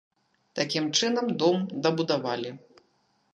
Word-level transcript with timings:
Такім 0.59 0.87
чынам, 0.99 1.29
дом 1.43 1.57
дабудавалі. 1.83 2.51